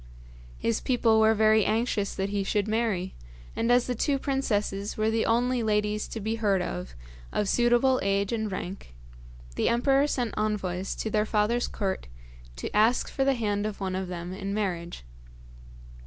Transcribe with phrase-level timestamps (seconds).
[0.57, 3.13] His people were very anxious that he should marry,
[3.55, 6.95] and as the two princesses were the only ladies to be heard of
[7.31, 8.95] of suitable age and rank,
[9.55, 12.07] the emperor sent envoys to their father's court
[12.55, 15.03] to ask for the hand of one of them in marriage.